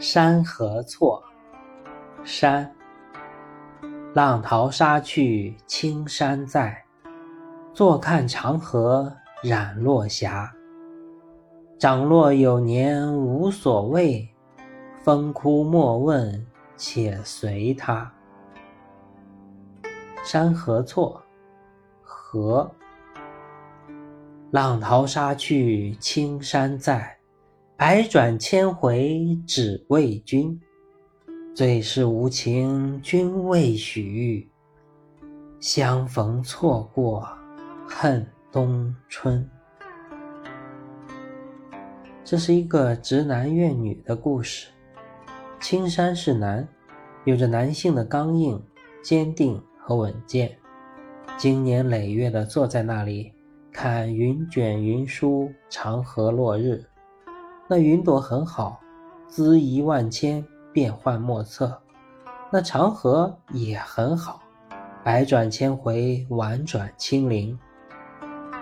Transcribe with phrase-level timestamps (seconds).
[0.00, 1.20] 山河错，
[2.22, 2.72] 山。
[4.14, 6.84] 浪淘沙去青山在，
[7.74, 10.52] 坐看长河染落霞。
[11.80, 14.28] 长落有年无所谓，
[15.02, 16.46] 风枯莫问
[16.76, 18.08] 且随他。
[20.24, 21.20] 山河错，
[22.02, 22.70] 河。
[24.52, 27.17] 浪淘沙去青山在。
[27.80, 30.60] 百转千回只为君，
[31.54, 34.50] 最是无情君未许。
[35.60, 37.24] 相逢错过
[37.86, 39.48] 恨冬春。
[42.24, 44.66] 这是一个直男怨女的故事。
[45.60, 46.66] 青山是男，
[47.26, 48.60] 有着男性的刚硬、
[49.04, 50.50] 坚定和稳健。
[51.36, 53.32] 经年累月的坐在那里，
[53.70, 56.84] 看云卷云舒，长河落日。
[57.70, 58.80] 那云朵很好，
[59.26, 61.78] 姿仪万千，变幻莫测。
[62.50, 64.40] 那长河也很好，
[65.04, 67.58] 百转千回，婉转轻灵。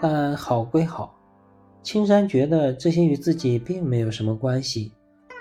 [0.00, 1.14] 但好归好，
[1.80, 4.92] 青山觉得这些与自己并没有什么关系，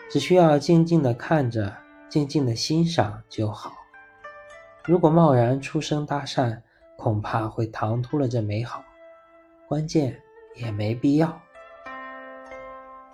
[0.08, 1.76] 只需要静静的看着，
[2.08, 3.72] 静静的欣赏就好。
[4.86, 6.62] 如果贸然出声搭讪，
[6.96, 8.84] 恐怕会唐突了这美好。
[9.68, 10.16] 关键
[10.56, 11.42] 也没必要。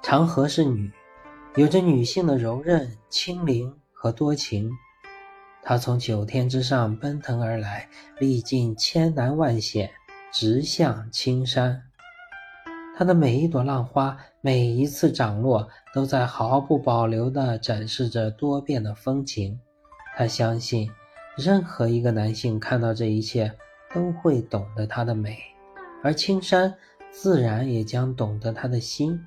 [0.03, 0.91] 长河是女，
[1.55, 4.69] 有着女性的柔韧、轻灵和多情。
[5.61, 7.87] 她从九天之上奔腾而来，
[8.19, 9.89] 历尽千难万险，
[10.29, 11.81] 直向青山。
[12.97, 19.57] 她的每一朵浪花，每一次涨落，都在毫不保留地展示着多变的风情。
[20.17, 20.91] 她相信，
[21.38, 23.49] 任何一个男性看到这一切，
[23.95, 25.39] 都会懂得她的美，
[26.03, 26.75] 而青山
[27.09, 29.17] 自然也将懂得她的心。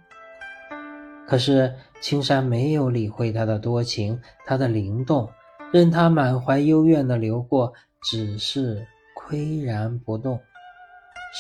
[1.26, 5.28] 可是青山没有理会他的多情，他的灵动，
[5.72, 10.40] 任他满怀幽怨的流过，只是岿然不动，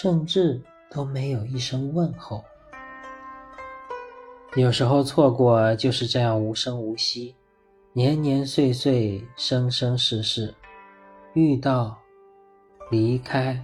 [0.00, 2.44] 甚至都没有一声问候。
[4.56, 7.36] 有时候错过就是这样无声无息，
[7.92, 10.52] 年年岁岁，生生世世，
[11.34, 11.96] 遇到，
[12.90, 13.62] 离开，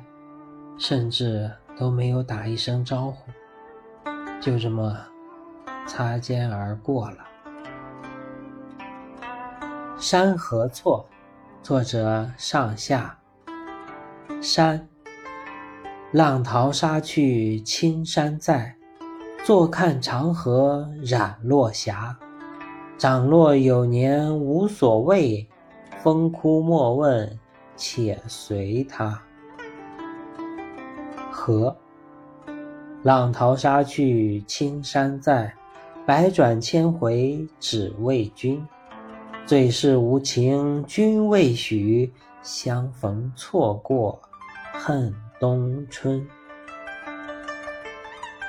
[0.79, 3.17] 甚至都没有打一声招呼，
[4.41, 5.12] 就这么。
[5.87, 7.19] 擦肩而过了。
[9.99, 11.07] 山河错，
[11.63, 13.19] 作者上下。
[14.41, 14.89] 山，
[16.11, 18.75] 浪淘沙去青山在，
[19.45, 22.17] 坐看长河染落霞。
[22.99, 25.49] 长落有年无所谓，
[26.03, 27.39] 风枯莫问
[27.77, 29.21] 且随他。
[31.31, 31.77] 河，
[33.03, 35.53] 浪淘沙去青山在。
[36.05, 38.61] 百转千回只为君，
[39.47, 42.13] 最是无情君未许。
[42.43, 44.21] 相逢错过
[44.73, 46.27] 恨冬春。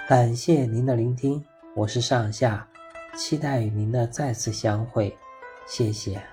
[0.09, 1.39] 感谢您的聆听，
[1.75, 2.67] 我是上下，
[3.15, 5.15] 期待与您的再次相会，
[5.67, 6.32] 谢谢。